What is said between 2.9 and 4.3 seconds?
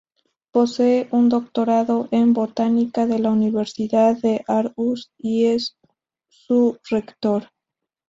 de la Universidad